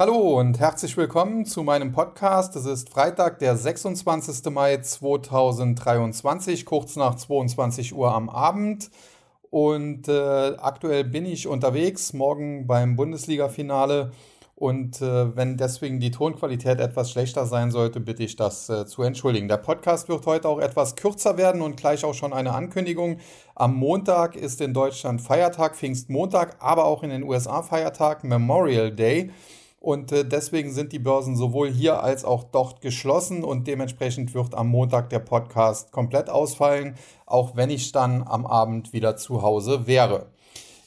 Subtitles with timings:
[0.00, 2.56] Hallo und herzlich willkommen zu meinem Podcast.
[2.56, 4.50] Es ist Freitag, der 26.
[4.50, 8.90] Mai 2023, kurz nach 22 Uhr am Abend.
[9.50, 14.12] Und äh, aktuell bin ich unterwegs, morgen beim Bundesliga-Finale.
[14.54, 19.02] Und äh, wenn deswegen die Tonqualität etwas schlechter sein sollte, bitte ich das äh, zu
[19.02, 19.48] entschuldigen.
[19.48, 23.18] Der Podcast wird heute auch etwas kürzer werden und gleich auch schon eine Ankündigung.
[23.54, 29.30] Am Montag ist in Deutschland Feiertag, Pfingstmontag, aber auch in den USA Feiertag, Memorial Day.
[29.80, 34.54] Und äh, deswegen sind die Börsen sowohl hier als auch dort geschlossen und dementsprechend wird
[34.54, 39.86] am Montag der Podcast komplett ausfallen, auch wenn ich dann am Abend wieder zu Hause
[39.86, 40.26] wäre.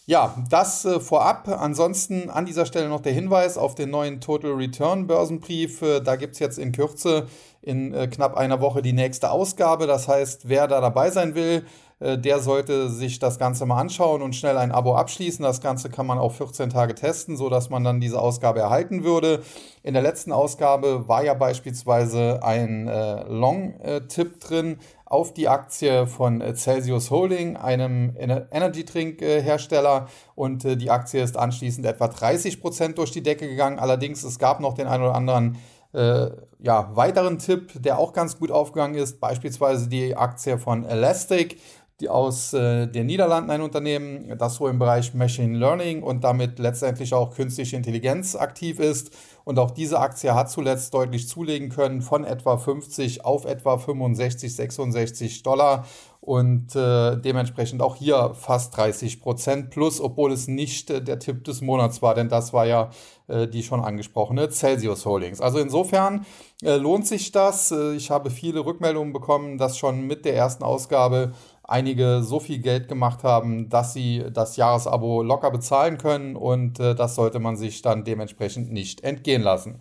[0.05, 1.47] Ja, das äh, vorab.
[1.47, 5.81] Ansonsten an dieser Stelle noch der Hinweis auf den neuen Total Return Börsenbrief.
[5.81, 7.27] Äh, da gibt es jetzt in Kürze
[7.63, 9.88] in knapp einer Woche die nächste Ausgabe.
[9.88, 11.66] Das heißt, wer da dabei sein will,
[12.03, 15.44] der sollte sich das Ganze mal anschauen und schnell ein Abo abschließen.
[15.44, 19.41] Das Ganze kann man auch 14 Tage testen, sodass man dann diese Ausgabe erhalten würde.
[19.84, 26.42] In der letzten Ausgabe war ja beispielsweise ein äh, Long-Tipp drin auf die Aktie von
[26.42, 30.08] äh, Celsius Holding, einem Energy-Trink-Hersteller.
[30.36, 33.77] Und äh, die Aktie ist anschließend etwa 30 Prozent durch die Decke gegangen.
[33.77, 35.58] Allerdings, es gab noch den einen oder anderen
[35.94, 41.59] äh, ja, weiteren Tipp, der auch ganz gut aufgegangen ist, beispielsweise die Aktie von Elastic
[41.99, 46.59] die aus äh, den Niederlanden ein Unternehmen, das so im Bereich Machine Learning und damit
[46.59, 49.11] letztendlich auch künstliche Intelligenz aktiv ist.
[49.45, 54.55] Und auch diese Aktie hat zuletzt deutlich zulegen können von etwa 50 auf etwa 65,
[54.55, 55.86] 66 Dollar
[56.25, 61.44] und äh, dementsprechend auch hier fast 30 Prozent plus, obwohl es nicht äh, der Tipp
[61.44, 62.91] des Monats war, denn das war ja
[63.27, 65.41] äh, die schon angesprochene Celsius Holdings.
[65.41, 66.25] Also insofern
[66.61, 67.71] äh, lohnt sich das.
[67.71, 71.33] Äh, ich habe viele Rückmeldungen bekommen, dass schon mit der ersten Ausgabe
[71.64, 76.95] einige so viel Geld gemacht haben, dass sie das Jahresabo locker bezahlen können und äh,
[76.95, 79.80] das sollte man sich dann dementsprechend nicht entgehen lassen.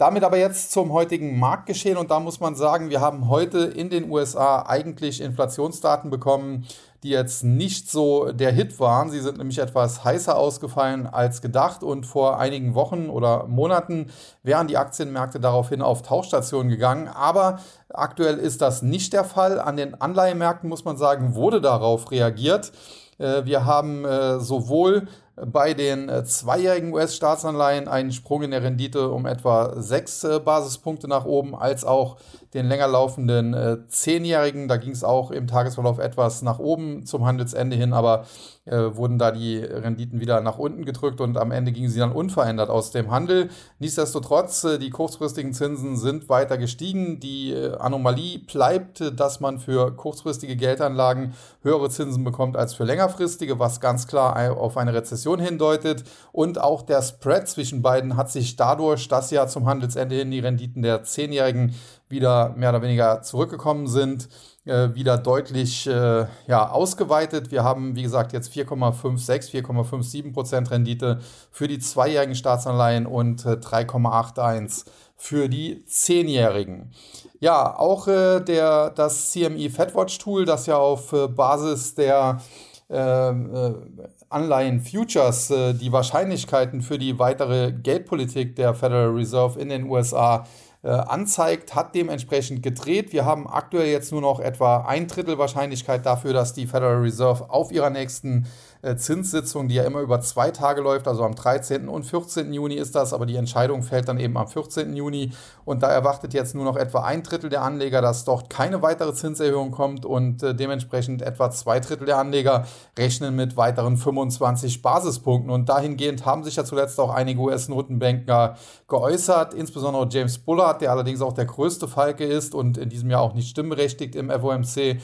[0.00, 3.90] Damit aber jetzt zum heutigen Marktgeschehen und da muss man sagen, wir haben heute in
[3.90, 6.66] den USA eigentlich Inflationsdaten bekommen,
[7.02, 9.10] die jetzt nicht so der Hit waren.
[9.10, 14.10] Sie sind nämlich etwas heißer ausgefallen als gedacht und vor einigen Wochen oder Monaten
[14.42, 17.08] wären die Aktienmärkte daraufhin auf Tauchstationen gegangen.
[17.08, 19.58] Aber aktuell ist das nicht der Fall.
[19.58, 22.72] An den Anleihemärkten muss man sagen, wurde darauf reagiert.
[23.18, 25.08] Äh, wir haben äh, sowohl
[25.46, 31.24] bei den äh, zweijährigen US-Staatsanleihen einen Sprung in der Rendite um etwa sechs Basispunkte nach
[31.24, 32.16] oben, als auch
[32.54, 34.66] den länger laufenden zehnjährigen.
[34.66, 38.24] Da ging es auch im Tagesverlauf etwas nach oben zum Handelsende hin, aber
[38.70, 42.12] äh, wurden da die Renditen wieder nach unten gedrückt und am Ende gingen sie dann
[42.12, 43.50] unverändert aus dem Handel.
[43.78, 47.20] Nichtsdestotrotz, äh, die kurzfristigen Zinsen sind weiter gestiegen.
[47.20, 53.58] Die äh, Anomalie bleibt, dass man für kurzfristige Geldanlagen höhere Zinsen bekommt als für längerfristige,
[53.58, 56.04] was ganz klar auf eine Rezession hindeutet.
[56.32, 60.40] Und auch der Spread zwischen beiden hat sich dadurch, dass ja zum Handelsende hin die
[60.40, 61.74] Renditen der Zehnjährigen
[62.08, 64.28] wieder mehr oder weniger zurückgekommen sind,
[64.64, 67.50] äh, wieder deutlich äh, ja, ausgeweitet.
[67.50, 71.20] Wir haben, wie gesagt, jetzt 4,56, 4,57 Prozent Rendite
[71.50, 74.86] für die zweijährigen Staatsanleihen und äh, 3,81
[75.16, 76.92] für die zehnjährigen.
[77.40, 82.40] Ja, auch äh, der, das CME FedWatch Tool, das ja auf äh, Basis der
[82.88, 89.90] ähm, äh, Anleihen Futures die Wahrscheinlichkeiten für die weitere Geldpolitik der Federal Reserve in den
[89.90, 90.46] USA
[90.82, 93.12] äh, anzeigt, hat dementsprechend gedreht.
[93.12, 97.50] Wir haben aktuell jetzt nur noch etwa ein Drittel Wahrscheinlichkeit dafür, dass die Federal Reserve
[97.50, 101.88] auf ihrer nächsten äh, Zinssitzung, die ja immer über zwei Tage läuft, also am 13.
[101.88, 102.52] und 14.
[102.52, 104.96] Juni ist das, aber die Entscheidung fällt dann eben am 14.
[104.96, 105.32] Juni
[105.66, 109.12] und da erwartet jetzt nur noch etwa ein Drittel der Anleger, dass dort keine weitere
[109.12, 112.66] Zinserhöhung kommt und äh, dementsprechend etwa zwei Drittel der Anleger
[112.98, 118.56] rechnen mit weiteren 25 Basispunkten und dahingehend haben sich ja zuletzt auch einige US-Notenbanker
[118.88, 123.20] geäußert, insbesondere James Bullard, der allerdings auch der größte Falke ist und in diesem Jahr
[123.20, 124.98] auch nicht stimmberechtigt im FOMC äh,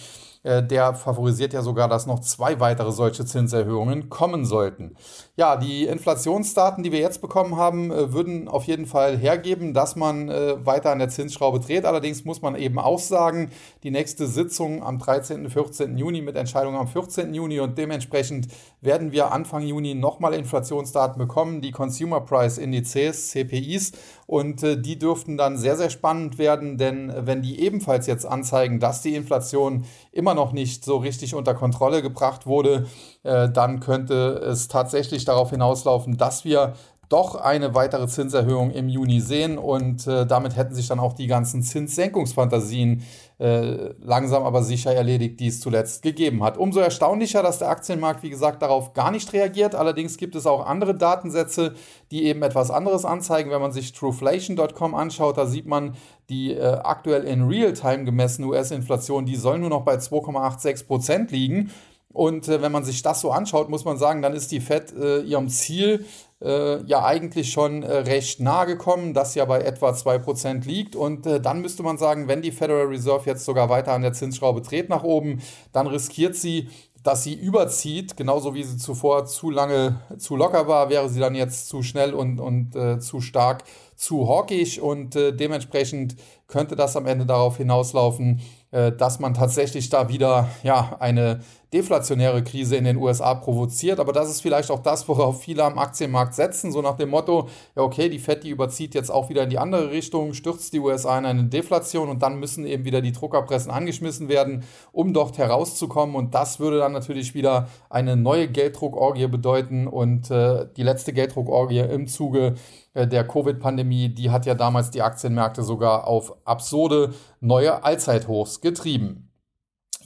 [0.44, 4.96] der favorisiert ja sogar, dass noch zwei weitere solche Zinserhöhungen kommen sollten.
[5.36, 9.94] Ja, die Inflationsdaten, die wir jetzt bekommen haben, äh, würden auf jeden Fall hergeben, dass
[9.94, 11.84] man äh, weiter an der Zinsschraube dreht.
[11.84, 13.50] Allerdings muss man eben auch sagen,
[13.82, 15.44] die nächste Sitzung am 13.
[15.44, 15.98] und 14.
[15.98, 17.34] Juni mit Entscheidung am 14.
[17.34, 18.48] Juni und dementsprechend
[18.80, 23.92] werden wir Anfang Juni nochmal Inflationsdaten bekommen, die Consumer Price Indizes, CPIs,
[24.26, 29.02] und die dürften dann sehr, sehr spannend werden, denn wenn die ebenfalls jetzt anzeigen, dass
[29.02, 32.86] die Inflation immer noch nicht so richtig unter Kontrolle gebracht wurde,
[33.22, 36.74] äh, dann könnte es tatsächlich darauf hinauslaufen, dass wir
[37.08, 39.58] doch eine weitere Zinserhöhung im Juni sehen.
[39.58, 43.02] Und äh, damit hätten sich dann auch die ganzen Zinssenkungsfantasien
[43.38, 46.56] äh, langsam aber sicher erledigt, die es zuletzt gegeben hat.
[46.56, 49.74] Umso erstaunlicher, dass der Aktienmarkt, wie gesagt, darauf gar nicht reagiert.
[49.74, 51.74] Allerdings gibt es auch andere Datensätze,
[52.10, 53.50] die eben etwas anderes anzeigen.
[53.50, 55.96] Wenn man sich trueflation.com anschaut, da sieht man
[56.30, 61.70] die äh, aktuell in Realtime gemessene US-Inflation, die soll nur noch bei 2,86 Prozent liegen.
[62.16, 64.94] Und äh, wenn man sich das so anschaut, muss man sagen, dann ist die Fed
[64.96, 66.06] äh, ihrem Ziel
[66.40, 70.96] äh, ja eigentlich schon äh, recht nahe gekommen, das ja bei etwa 2% liegt.
[70.96, 74.14] Und äh, dann müsste man sagen, wenn die Federal Reserve jetzt sogar weiter an der
[74.14, 75.42] Zinsschraube dreht nach oben,
[75.72, 76.70] dann riskiert sie,
[77.02, 81.34] dass sie überzieht, genauso wie sie zuvor zu lange zu locker war, wäre sie dann
[81.34, 83.64] jetzt zu schnell und, und äh, zu stark
[83.94, 86.16] zu hawkisch und dementsprechend
[86.48, 91.40] könnte das am Ende darauf hinauslaufen, dass man tatsächlich da wieder ja, eine
[91.72, 93.98] deflationäre Krise in den USA provoziert.
[93.98, 97.48] Aber das ist vielleicht auch das, worauf viele am Aktienmarkt setzen, so nach dem Motto,
[97.74, 100.80] ja okay, die Fed, die überzieht jetzt auch wieder in die andere Richtung, stürzt die
[100.80, 105.38] USA in eine Deflation und dann müssen eben wieder die Druckerpressen angeschmissen werden, um dort
[105.38, 106.14] herauszukommen.
[106.14, 111.80] Und das würde dann natürlich wieder eine neue Gelddruckorgie bedeuten und äh, die letzte Gelddruckorgie
[111.80, 112.54] im Zuge
[112.94, 119.25] äh, der Covid-Pandemie, die hat ja damals die Aktienmärkte sogar auf absurde neue Allzeithochs getrieben.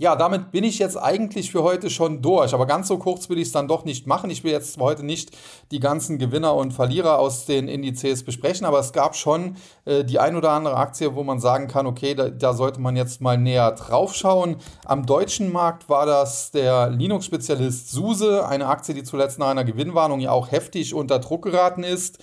[0.00, 2.54] Ja, damit bin ich jetzt eigentlich für heute schon durch.
[2.54, 4.30] Aber ganz so kurz will ich es dann doch nicht machen.
[4.30, 5.36] Ich will jetzt heute nicht
[5.72, 10.18] die ganzen Gewinner und Verlierer aus den Indizes besprechen, aber es gab schon äh, die
[10.18, 13.36] ein oder andere Aktie, wo man sagen kann, okay, da, da sollte man jetzt mal
[13.36, 14.56] näher drauf schauen.
[14.86, 20.20] Am deutschen Markt war das der Linux-Spezialist SUSE, eine Aktie, die zuletzt nach einer Gewinnwarnung
[20.20, 22.20] ja auch heftig unter Druck geraten ist.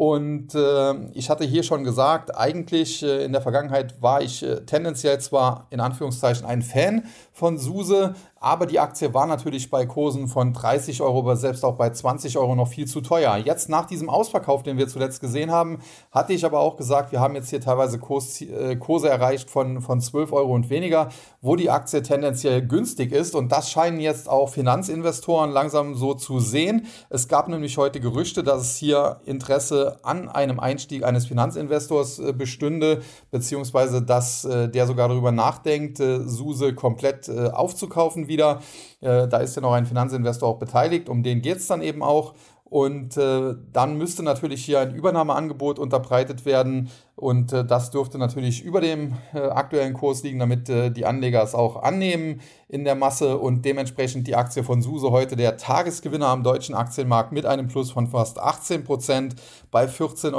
[0.00, 4.64] Und äh, ich hatte hier schon gesagt, eigentlich äh, in der Vergangenheit war ich äh,
[4.64, 7.04] tendenziell zwar in Anführungszeichen ein Fan
[7.34, 11.76] von SUSE, aber die Aktie war natürlich bei Kursen von 30 Euro, aber selbst auch
[11.76, 13.36] bei 20 Euro noch viel zu teuer.
[13.36, 17.20] Jetzt nach diesem Ausverkauf, den wir zuletzt gesehen haben, hatte ich aber auch gesagt, wir
[17.20, 21.10] haben jetzt hier teilweise Kurs, äh, Kurse erreicht von, von 12 Euro und weniger,
[21.42, 23.34] wo die Aktie tendenziell günstig ist.
[23.34, 26.86] Und das scheinen jetzt auch Finanzinvestoren langsam so zu sehen.
[27.10, 32.32] Es gab nämlich heute Gerüchte, dass es hier Interesse an einem Einstieg eines Finanzinvestors äh,
[32.32, 38.62] bestünde, beziehungsweise dass äh, der sogar darüber nachdenkt, äh, SUSE komplett äh, aufzukaufen wieder.
[39.02, 42.02] Äh, da ist ja noch ein Finanzinvestor auch beteiligt, um den geht es dann eben
[42.02, 42.32] auch.
[42.70, 46.88] Und äh, dann müsste natürlich hier ein Übernahmeangebot unterbreitet werden.
[47.16, 51.42] Und äh, das dürfte natürlich über dem äh, aktuellen Kurs liegen, damit äh, die Anleger
[51.42, 53.38] es auch annehmen in der Masse.
[53.38, 57.90] Und dementsprechend die Aktie von SUSE heute der Tagesgewinner am deutschen Aktienmarkt mit einem Plus
[57.90, 59.34] von fast 18 Prozent
[59.72, 60.32] bei 14,13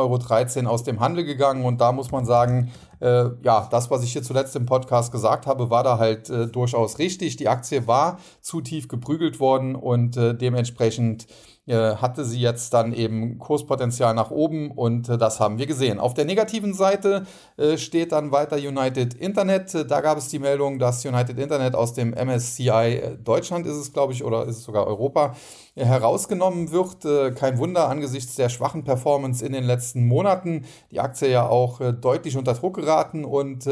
[0.64, 1.66] Euro aus dem Handel gegangen.
[1.66, 5.48] Und da muss man sagen, äh, ja, das, was ich hier zuletzt im Podcast gesagt
[5.48, 7.36] habe, war da halt äh, durchaus richtig.
[7.36, 11.28] Die Aktie war zu tief geprügelt worden und dementsprechend
[11.70, 16.00] hatte sie jetzt dann eben Kurspotenzial nach oben und äh, das haben wir gesehen.
[16.00, 17.28] Auf der negativen Seite
[17.58, 19.90] äh, steht dann weiter United Internet.
[19.90, 24.14] Da gab es die Meldung, dass United Internet aus dem MSCI Deutschland ist es, glaube
[24.14, 25.36] ich, oder ist es sogar Europa,
[25.76, 27.38] herausgenommen wird.
[27.38, 30.66] Kein Wunder angesichts der schwachen Performance in den letzten Monaten.
[30.92, 33.70] Die Aktie ja auch deutlich unter Druck geraten und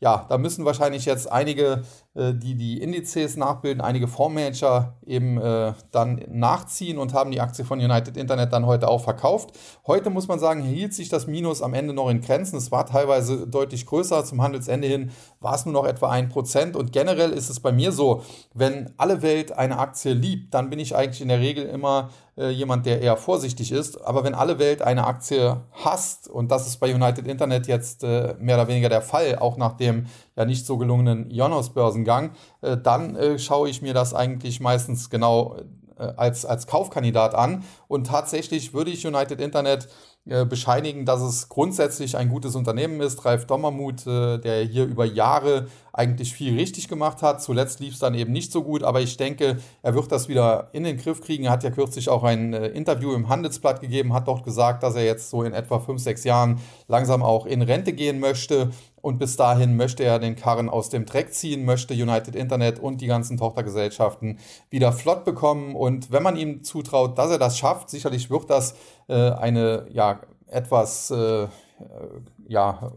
[0.00, 1.82] ja, da müssen wahrscheinlich jetzt einige
[2.16, 7.64] äh, die die Indizes nachbilden, einige Fondsmanager eben äh, dann nachziehen und haben die Aktie
[7.64, 9.50] von United Internet dann heute auch verkauft.
[9.86, 12.56] Heute muss man sagen, hielt sich das Minus am Ende noch in Grenzen.
[12.56, 14.24] Es war teilweise deutlich größer.
[14.24, 15.10] Zum Handelsende hin
[15.40, 16.74] war es nur noch etwa ein Prozent.
[16.74, 18.22] Und generell ist es bei mir so,
[18.54, 22.50] wenn alle Welt eine Aktie liebt, dann bin ich eigentlich in der Regel immer äh,
[22.50, 24.00] jemand, der eher vorsichtig ist.
[24.04, 28.34] Aber wenn alle Welt eine Aktie hasst, und das ist bei United Internet jetzt äh,
[28.38, 30.06] mehr oder weniger der Fall, auch nach dem
[30.36, 35.56] ja nicht so gelungenen Ionos-Börsengang, äh, dann äh, schaue ich mir das eigentlich meistens genau
[35.98, 37.64] äh, als, als Kaufkandidat an.
[37.88, 39.88] Und tatsächlich würde ich United Internet
[40.26, 43.24] bescheinigen, dass es grundsätzlich ein gutes Unternehmen ist.
[43.24, 47.40] Ralf Dommermuth, äh, der hier über Jahre eigentlich viel richtig gemacht hat.
[47.40, 50.68] Zuletzt lief es dann eben nicht so gut, aber ich denke, er wird das wieder
[50.72, 51.44] in den Griff kriegen.
[51.44, 54.96] Er hat ja kürzlich auch ein äh, Interview im Handelsblatt gegeben, hat dort gesagt, dass
[54.96, 58.70] er jetzt so in etwa fünf, sechs Jahren langsam auch in Rente gehen möchte.
[59.06, 63.00] Und bis dahin möchte er den Karren aus dem Dreck ziehen, möchte United Internet und
[63.00, 65.76] die ganzen Tochtergesellschaften wieder flott bekommen.
[65.76, 68.76] Und wenn man ihm zutraut, dass er das schafft, sicherlich wird das äh,
[69.14, 71.46] eine ja, etwas äh,
[72.48, 72.92] ja,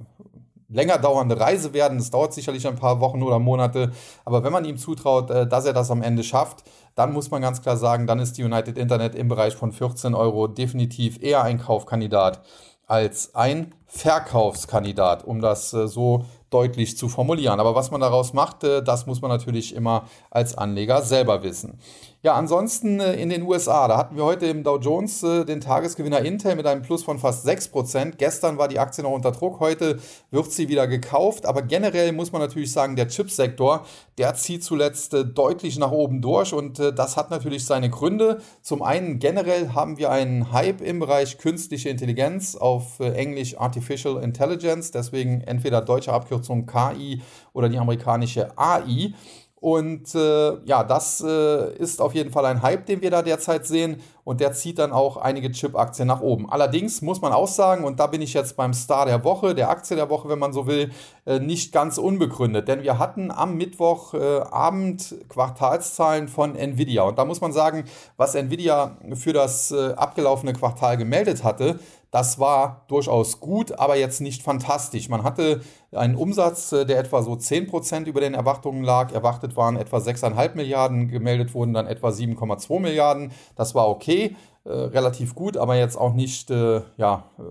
[0.69, 1.97] länger dauernde Reise werden.
[1.97, 3.91] Es dauert sicherlich ein paar Wochen oder Monate.
[4.23, 6.63] Aber wenn man ihm zutraut, äh, dass er das am Ende schafft,
[6.95, 10.13] dann muss man ganz klar sagen, dann ist die United Internet im Bereich von 14
[10.13, 12.41] Euro definitiv eher ein Kaufkandidat
[12.87, 17.59] als ein Verkaufskandidat, um das äh, so deutlich zu formulieren.
[17.59, 21.79] Aber was man daraus macht, äh, das muss man natürlich immer als Anleger selber wissen.
[22.21, 25.61] Ja, ansonsten äh, in den USA, da hatten wir heute im Dow Jones äh, den
[25.61, 28.15] Tagesgewinner Intel mit einem Plus von fast 6%.
[28.17, 29.99] Gestern war die Aktie noch unter Druck, heute
[30.29, 31.45] wird sie wieder gekauft.
[31.45, 33.85] Aber generell muss man natürlich sagen, der Chipsektor,
[34.17, 38.41] der zieht zuletzt äh, deutlich nach oben durch und das hat natürlich seine Gründe.
[38.61, 44.91] Zum einen generell haben wir einen Hype im Bereich künstliche Intelligenz, auf Englisch Artificial Intelligence,
[44.91, 47.21] deswegen entweder deutsche Abkürzung KI
[47.53, 49.13] oder die amerikanische AI.
[49.61, 53.65] Und äh, ja, das äh, ist auf jeden Fall ein Hype, den wir da derzeit
[53.65, 54.01] sehen.
[54.23, 56.49] Und der zieht dann auch einige Chip-Aktien nach oben.
[56.49, 59.69] Allerdings muss man auch sagen, und da bin ich jetzt beim Star der Woche, der
[59.69, 60.91] Aktie der Woche, wenn man so will,
[61.25, 62.67] äh, nicht ganz unbegründet.
[62.67, 67.03] Denn wir hatten am Mittwochabend äh, Quartalszahlen von Nvidia.
[67.03, 67.85] Und da muss man sagen,
[68.17, 71.79] was Nvidia für das äh, abgelaufene Quartal gemeldet hatte,
[72.11, 75.09] das war durchaus gut, aber jetzt nicht fantastisch.
[75.09, 75.61] Man hatte
[75.91, 79.11] einen Umsatz, äh, der etwa so 10% über den Erwartungen lag.
[79.11, 83.31] Erwartet waren etwa 6,5 Milliarden, gemeldet wurden dann etwa 7,2 Milliarden.
[83.55, 84.35] Das war okay.
[84.65, 87.41] Äh, relativ gut, aber jetzt auch nicht äh, ja, äh,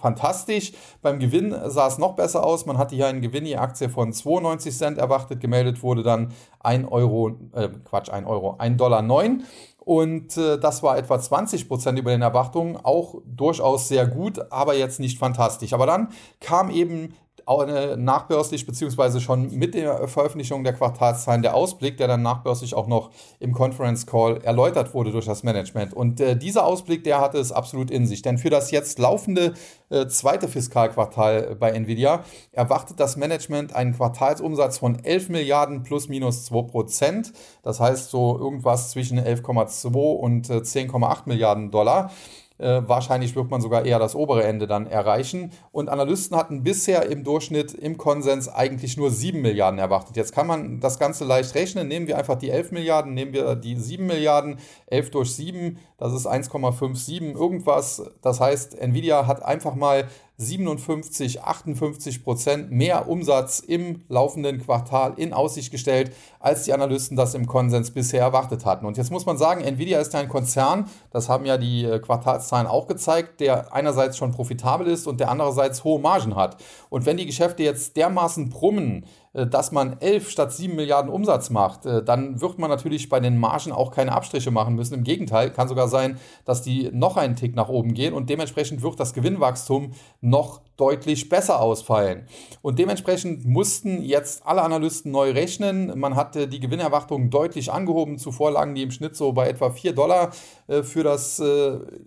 [0.00, 0.72] fantastisch.
[1.00, 2.66] Beim Gewinn sah es noch besser aus.
[2.66, 5.40] Man hatte hier einen Gewinn je Aktie von 92 Cent erwartet.
[5.40, 9.02] Gemeldet wurde dann 1 Euro, äh, Quatsch, 1 Euro, 1,09 Dollar.
[9.02, 9.44] 9.
[9.86, 14.74] Und äh, das war etwa 20 Prozent über den Erwartungen, auch durchaus sehr gut, aber
[14.74, 15.72] jetzt nicht fantastisch.
[15.72, 16.08] Aber dann
[16.40, 17.14] kam eben
[17.46, 23.10] nachbörslich beziehungsweise schon mit der Veröffentlichung der Quartalszahlen der Ausblick, der dann nachbörslich auch noch
[23.38, 25.94] im Conference Call erläutert wurde durch das Management.
[25.94, 28.22] Und äh, dieser Ausblick, der hatte es absolut in sich.
[28.22, 29.54] Denn für das jetzt laufende
[29.90, 36.46] äh, zweite Fiskalquartal bei Nvidia erwartet das Management einen Quartalsumsatz von 11 Milliarden plus minus
[36.46, 37.32] 2 Prozent.
[37.62, 42.10] Das heißt so irgendwas zwischen 11,2 und äh, 10,8 Milliarden Dollar.
[42.58, 45.52] Äh, wahrscheinlich wird man sogar eher das obere Ende dann erreichen.
[45.72, 50.16] Und Analysten hatten bisher im Durchschnitt im Konsens eigentlich nur 7 Milliarden erwartet.
[50.16, 51.88] Jetzt kann man das Ganze leicht rechnen.
[51.88, 54.58] Nehmen wir einfach die 11 Milliarden, nehmen wir die 7 Milliarden.
[54.86, 58.02] 11 durch 7, das ist 1,57 irgendwas.
[58.22, 60.06] Das heißt, Nvidia hat einfach mal
[60.38, 67.34] 57, 58 Prozent mehr Umsatz im laufenden Quartal in Aussicht gestellt, als die Analysten das
[67.34, 68.84] im Konsens bisher erwartet hatten.
[68.84, 72.66] Und jetzt muss man sagen, Nvidia ist ein Konzern, das haben ja die äh, Quartalszahlen
[72.66, 76.58] auch gezeigt, der einerseits schon profitabel ist und der andererseits hohe Margen hat.
[76.90, 79.06] Und wenn die Geschäfte jetzt dermaßen brummen,
[79.44, 83.36] dass man 11 statt 7 Milliarden Umsatz macht, äh, dann wird man natürlich bei den
[83.36, 84.94] Margen auch keine Abstriche machen müssen.
[84.94, 88.82] Im Gegenteil, kann sogar sein, dass die noch einen Tick nach oben gehen und dementsprechend
[88.82, 92.26] wird das Gewinnwachstum noch deutlich besser ausfallen.
[92.62, 95.98] Und dementsprechend mussten jetzt alle Analysten neu rechnen.
[95.98, 98.18] Man hatte die Gewinnerwartungen deutlich angehoben.
[98.18, 100.32] Zuvor lagen die im Schnitt so bei etwa 4 Dollar
[100.66, 101.42] äh, für das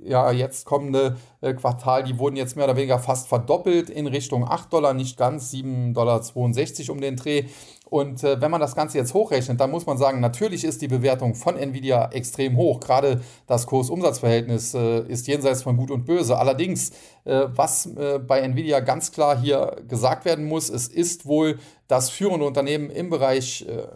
[0.03, 2.03] ja, jetzt kommende Quartal.
[2.03, 5.93] Die wurden jetzt mehr oder weniger fast verdoppelt in Richtung 8 Dollar, nicht ganz 7,62
[5.93, 7.45] Dollar um den Dreh.
[7.89, 10.87] Und äh, wenn man das Ganze jetzt hochrechnet, dann muss man sagen, natürlich ist die
[10.87, 12.79] Bewertung von Nvidia extrem hoch.
[12.79, 16.37] Gerade das Kurs-Umsatz-Verhältnis äh, ist jenseits von Gut und Böse.
[16.37, 16.91] Allerdings,
[17.25, 21.57] äh, was äh, bei Nvidia ganz klar hier gesagt werden muss, es ist wohl
[21.89, 23.87] das führende Unternehmen im Bereich äh,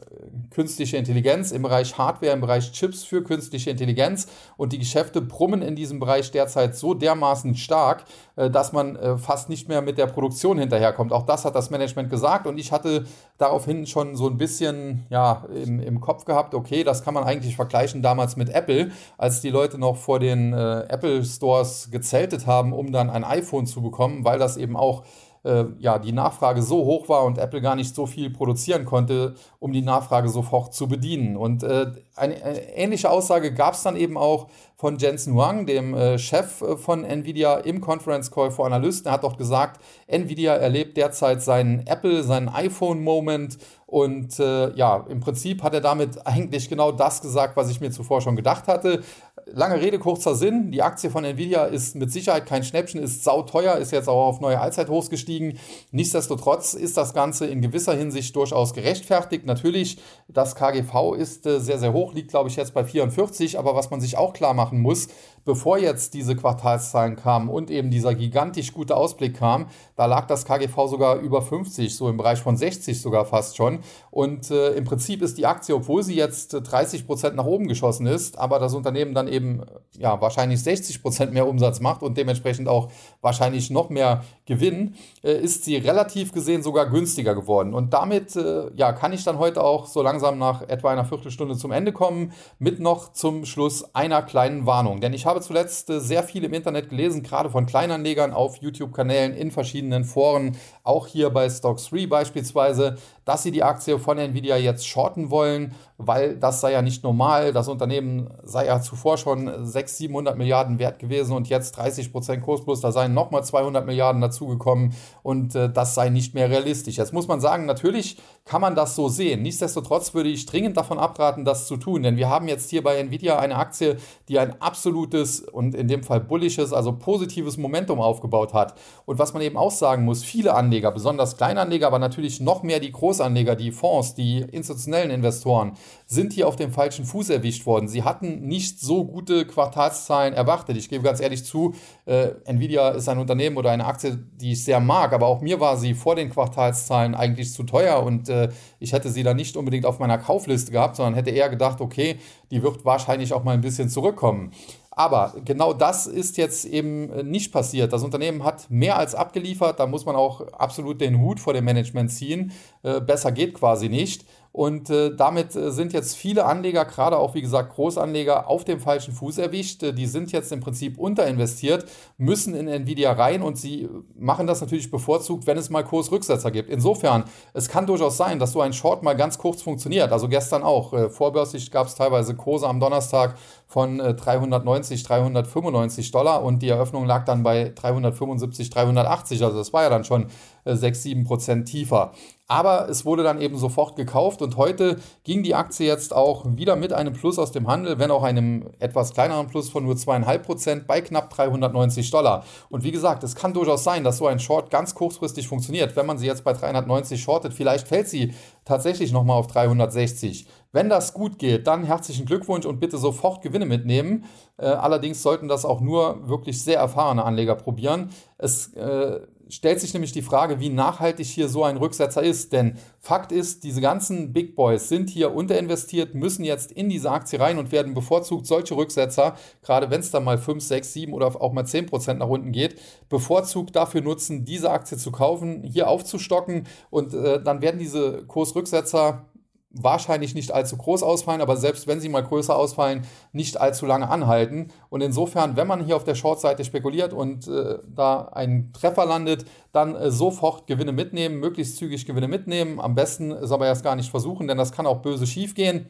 [0.49, 4.25] künstliche Intelligenz, im Bereich Hardware, im Bereich Chips für künstliche Intelligenz.
[4.57, 9.17] Und die Geschäfte brummen in diesem Bereich derzeit so dermaßen stark, äh, dass man äh,
[9.19, 11.13] fast nicht mehr mit der Produktion hinterherkommt.
[11.13, 12.47] Auch das hat das Management gesagt.
[12.47, 13.05] Und ich hatte
[13.37, 17.55] daraufhin schon so ein bisschen ja, im, im Kopf gehabt, okay, das kann man eigentlich
[17.55, 22.73] vergleichen damals mit Apple, als die Leute noch vor den äh, Apple Stores gezeltet haben,
[22.73, 25.03] um dann ein iPhone zu bekommen, weil das eben auch
[25.43, 29.35] äh, ja, die Nachfrage so hoch war und Apple gar nicht so viel produzieren konnte,
[29.59, 31.37] um die Nachfrage sofort zu bedienen.
[31.37, 35.93] Und äh, eine, eine, ähnliche Aussage gab es dann eben auch von Jensen Huang, dem
[35.93, 39.07] äh, Chef äh, von Nvidia, im Conference Call vor Analysten.
[39.07, 43.57] Er hat dort gesagt, Nvidia erlebt derzeit seinen Apple, seinen iPhone-Moment
[43.93, 47.91] und äh, ja, im Prinzip hat er damit eigentlich genau das gesagt, was ich mir
[47.91, 49.03] zuvor schon gedacht hatte.
[49.45, 50.71] Lange Rede, kurzer Sinn.
[50.71, 54.39] Die Aktie von Nvidia ist mit Sicherheit kein Schnäppchen, ist sauteuer, ist jetzt auch auf
[54.39, 55.57] neue Allzeithochs gestiegen.
[55.91, 59.45] Nichtsdestotrotz ist das Ganze in gewisser Hinsicht durchaus gerechtfertigt.
[59.45, 59.97] Natürlich,
[60.27, 63.59] das KGV ist äh, sehr, sehr hoch, liegt glaube ich jetzt bei 44.
[63.59, 65.07] Aber was man sich auch klar machen muss,
[65.45, 70.45] bevor jetzt diese Quartalszahlen kamen und eben dieser gigantisch gute Ausblick kam, da lag das
[70.45, 73.79] KGV sogar über 50, so im Bereich von 60 sogar fast schon.
[74.09, 78.07] Und äh, im Prinzip ist die Aktie, obwohl sie jetzt 30 Prozent nach oben geschossen
[78.07, 79.61] ist, aber das Unternehmen dann eben
[79.97, 82.89] ja wahrscheinlich 60 Prozent mehr Umsatz macht und dementsprechend auch
[83.21, 87.73] wahrscheinlich noch mehr Gewinn, äh, ist sie relativ gesehen sogar günstiger geworden.
[87.73, 91.55] Und damit äh, ja, kann ich dann heute auch so langsam nach etwa einer Viertelstunde
[91.55, 95.01] zum Ende kommen, mit noch zum Schluss einer kleinen Warnung.
[95.01, 99.33] Denn ich habe zuletzt äh, sehr viel im Internet gelesen, gerade von Kleinanlegern auf YouTube-Kanälen,
[99.33, 104.85] in verschiedenen Foren, auch hier bei Stock3 beispielsweise, dass sie die Aktie von Nvidia jetzt
[104.87, 107.53] shorten wollen, weil das sei ja nicht normal.
[107.53, 112.43] Das Unternehmen sei ja zuvor schon 600, 700 Milliarden wert gewesen und jetzt 30 Prozent
[112.43, 116.97] Kursplus, da seien nochmal 200 Milliarden dazugekommen und äh, das sei nicht mehr realistisch.
[116.97, 119.41] Jetzt muss man sagen, natürlich kann man das so sehen.
[119.41, 122.97] Nichtsdestotrotz würde ich dringend davon abraten, das zu tun, denn wir haben jetzt hier bei
[122.97, 128.53] Nvidia eine Aktie, die ein absolutes und in dem Fall bullisches, also positives Momentum aufgebaut
[128.53, 128.75] hat.
[129.05, 132.79] Und was man eben auch sagen muss, viele Anleger, besonders Kleinanleger, aber natürlich noch mehr
[132.79, 135.73] die Großanleger, die Fonds, die institutionellen Investoren,
[136.05, 137.87] sind hier auf dem falschen Fuß erwischt worden.
[137.87, 140.75] Sie hatten nicht so gute Quartalszahlen erwartet.
[140.75, 144.65] Ich gebe ganz ehrlich zu, äh, Nvidia ist ein Unternehmen oder eine Aktie, die ich
[144.65, 148.49] sehr mag, aber auch mir war sie vor den Quartalszahlen eigentlich zu teuer und äh,
[148.79, 152.17] ich hätte sie da nicht unbedingt auf meiner Kaufliste gehabt, sondern hätte eher gedacht, okay,
[152.51, 154.51] die wird wahrscheinlich auch mal ein bisschen zurückkommen.
[154.95, 157.93] Aber genau das ist jetzt eben äh, nicht passiert.
[157.93, 159.79] Das Unternehmen hat mehr als abgeliefert.
[159.79, 162.51] Da muss man auch absolut den Hut vor dem Management ziehen.
[162.83, 164.25] Äh, besser geht quasi nicht.
[164.53, 168.79] Und äh, damit äh, sind jetzt viele Anleger, gerade auch wie gesagt Großanleger, auf dem
[168.79, 169.81] falschen Fuß erwischt.
[169.81, 171.85] Äh, die sind jetzt im Prinzip unterinvestiert,
[172.19, 176.69] müssen in Nvidia rein und sie machen das natürlich bevorzugt, wenn es mal Kursrücksetzer gibt.
[176.69, 177.23] Insofern,
[177.55, 180.11] es kann durchaus sein, dass so ein Short mal ganz kurz funktioniert.
[180.11, 180.93] Also gestern auch.
[180.93, 183.35] Äh, vorbörslich gab es teilweise Kurse am Donnerstag
[183.73, 189.43] von 390, äh, 395 Dollar und die Eröffnung lag dann bei 375, 380.
[189.43, 190.27] Also das war ja dann schon
[190.63, 192.11] 6, 7 Prozent tiefer.
[192.47, 196.75] Aber es wurde dann eben sofort gekauft und heute ging die Aktie jetzt auch wieder
[196.75, 200.37] mit einem Plus aus dem Handel, wenn auch einem etwas kleineren Plus von nur 2,5
[200.39, 202.43] Prozent bei knapp 390 Dollar.
[202.69, 205.95] Und wie gesagt, es kann durchaus sein, dass so ein Short ganz kurzfristig funktioniert.
[205.95, 208.33] Wenn man sie jetzt bei 390 shortet, vielleicht fällt sie
[208.65, 210.47] tatsächlich nochmal auf 360.
[210.71, 214.25] Wenn das gut geht, dann herzlichen Glückwunsch und bitte sofort Gewinne mitnehmen.
[214.57, 218.09] Äh, allerdings sollten das auch nur wirklich sehr erfahrene Anleger probieren.
[218.37, 219.19] Es äh,
[219.49, 222.53] stellt sich nämlich die Frage, wie nachhaltig hier so ein Rücksetzer ist.
[222.53, 227.39] Denn Fakt ist, diese ganzen Big Boys sind hier unterinvestiert, müssen jetzt in diese Aktie
[227.39, 231.27] rein und werden bevorzugt solche Rücksetzer, gerade wenn es dann mal 5, 6, 7 oder
[231.41, 235.87] auch mal 10 Prozent nach unten geht, bevorzugt dafür nutzen, diese Aktie zu kaufen, hier
[235.87, 239.25] aufzustocken und äh, dann werden diese Kursrücksetzer
[239.73, 244.09] wahrscheinlich nicht allzu groß ausfallen, aber selbst wenn sie mal größer ausfallen, nicht allzu lange
[244.09, 244.69] anhalten.
[244.89, 249.45] Und insofern, wenn man hier auf der Short-Seite spekuliert und äh, da ein Treffer landet,
[249.71, 252.79] dann äh, sofort Gewinne mitnehmen, möglichst zügig Gewinne mitnehmen.
[252.79, 255.87] Am besten ist aber erst gar nicht versuchen, denn das kann auch böse schief gehen.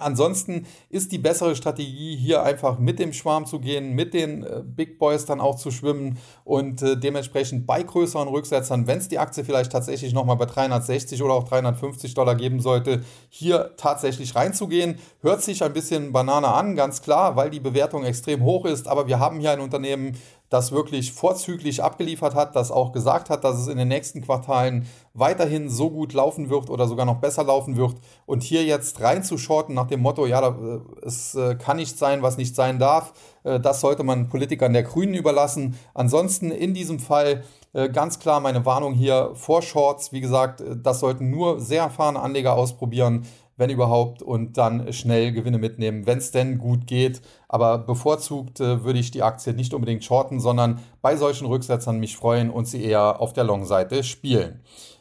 [0.00, 4.62] Ansonsten ist die bessere Strategie, hier einfach mit dem Schwarm zu gehen, mit den äh,
[4.64, 9.18] Big Boys dann auch zu schwimmen und äh, dementsprechend bei größeren Rücksetzern, wenn es die
[9.18, 15.00] Aktie vielleicht tatsächlich nochmal bei 360 oder auch 350 Dollar geben sollte, hier tatsächlich reinzugehen.
[15.20, 19.08] Hört sich ein bisschen Banane an, ganz klar, weil die Bewertung extrem hoch ist, aber
[19.08, 20.16] wir haben hier ein Unternehmen,
[20.48, 24.86] das wirklich vorzüglich abgeliefert hat, das auch gesagt hat, dass es in den nächsten Quartalen
[25.12, 27.96] weiterhin so gut laufen wird oder sogar noch besser laufen wird.
[28.24, 32.38] Und hier jetzt reinzushorten nach dem Motto, ja, äh, es äh, kann nicht sein, was
[32.38, 33.12] nicht sein darf,
[33.44, 35.78] äh, das sollte man Politikern der Grünen überlassen.
[35.94, 37.44] Ansonsten in diesem Fall
[37.92, 40.10] ganz klar meine Warnung hier vor Shorts.
[40.10, 43.26] Wie gesagt, das sollten nur sehr erfahrene Anleger ausprobieren
[43.58, 47.20] wenn überhaupt, und dann schnell Gewinne mitnehmen, wenn es denn gut geht.
[47.48, 52.16] Aber bevorzugt äh, würde ich die Aktie nicht unbedingt shorten, sondern bei solchen Rücksetzern mich
[52.16, 54.60] freuen und sie eher auf der Long-Seite spielen.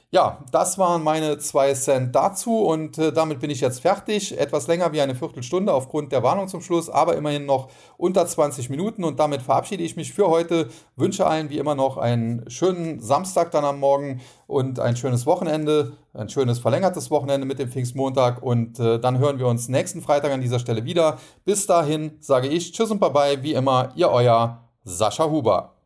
[0.10, 4.40] Ja, das waren meine zwei Cent dazu und äh, damit bin ich jetzt fertig.
[4.40, 7.68] Etwas länger wie eine Viertelstunde aufgrund der Warnung zum Schluss, aber immerhin noch
[7.98, 10.70] unter 20 Minuten und damit verabschiede ich mich für heute.
[10.96, 15.98] Wünsche allen wie immer noch einen schönen Samstag dann am Morgen und ein schönes Wochenende,
[16.14, 20.32] ein schönes verlängertes Wochenende mit dem Pfingstmontag und äh, dann hören wir uns nächsten Freitag
[20.32, 21.18] an dieser Stelle wieder.
[21.44, 25.77] Bis dahin sage ich Tschüss und Bye-bye, wie immer, ihr euer Sascha Huber.